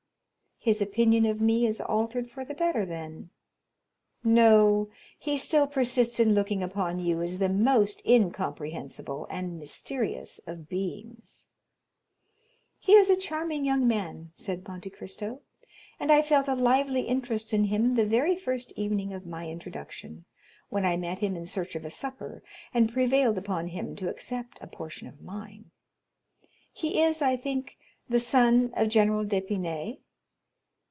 [0.63, 3.31] "His opinion of me is altered for the better, then?"
[4.23, 10.69] "No, he still persists in looking upon you as the most incomprehensible and mysterious of
[10.69, 11.47] beings."
[12.77, 15.41] "He is a charming young man," said Monte Cristo
[15.99, 20.25] "and I felt a lively interest in him the very first evening of my introduction,
[20.69, 24.59] when I met him in search of a supper, and prevailed upon him to accept
[24.61, 25.71] a portion of mine.
[26.71, 29.97] He is, I think, the son of General d'Épinay?"